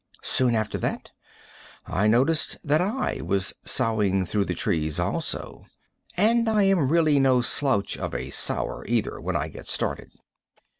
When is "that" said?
0.79-1.11, 2.63-2.81